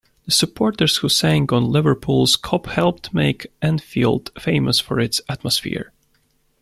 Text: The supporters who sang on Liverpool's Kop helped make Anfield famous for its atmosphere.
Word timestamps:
The 0.25 0.31
supporters 0.31 0.97
who 0.97 1.09
sang 1.09 1.47
on 1.51 1.65
Liverpool's 1.65 2.35
Kop 2.35 2.65
helped 2.65 3.13
make 3.13 3.45
Anfield 3.61 4.31
famous 4.39 4.79
for 4.79 4.99
its 4.99 5.21
atmosphere. 5.29 5.93